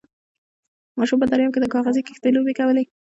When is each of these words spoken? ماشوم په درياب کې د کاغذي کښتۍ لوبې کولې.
ماشوم 0.97 1.19
په 1.21 1.27
درياب 1.31 1.51
کې 1.53 1.59
د 1.61 1.67
کاغذي 1.73 2.01
کښتۍ 2.07 2.31
لوبې 2.33 2.53
کولې. 2.59 2.83